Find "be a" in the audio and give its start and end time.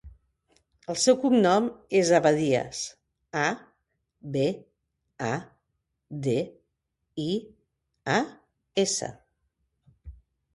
4.37-5.29